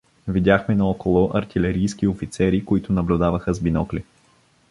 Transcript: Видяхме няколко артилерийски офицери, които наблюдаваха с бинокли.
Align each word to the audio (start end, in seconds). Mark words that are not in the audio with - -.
Видяхме 0.27 0.75
няколко 0.75 1.31
артилерийски 1.37 2.07
офицери, 2.07 2.65
които 2.65 2.93
наблюдаваха 2.93 3.53
с 3.53 3.61
бинокли. 3.61 4.03